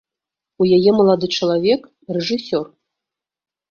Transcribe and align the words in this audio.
У 0.61 0.67
яе 0.77 0.91
малады 1.01 1.31
чалавек, 1.37 1.81
рэжысёр. 2.21 2.69